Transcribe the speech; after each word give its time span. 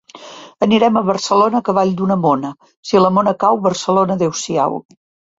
Anirem 0.67 0.95
a 0.99 1.01
Barcelona 1.09 1.59
a 1.59 1.65
cavall 1.67 1.91
d'una 1.99 2.17
mona; 2.21 2.51
si 2.91 3.01
la 3.03 3.11
mona 3.17 3.33
cau, 3.43 3.59
Barcelona 3.67 4.17
adeu-siau. 4.21 4.79